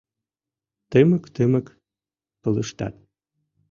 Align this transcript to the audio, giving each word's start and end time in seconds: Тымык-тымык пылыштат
Тымык-тымык 0.91 1.67
пылыштат 2.41 2.95